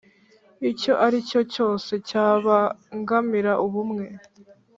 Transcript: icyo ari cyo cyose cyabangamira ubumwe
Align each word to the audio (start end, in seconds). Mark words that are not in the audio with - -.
icyo 0.71 0.93
ari 1.05 1.17
cyo 1.29 1.41
cyose 1.53 1.91
cyabangamira 2.07 3.51
ubumwe 3.65 4.05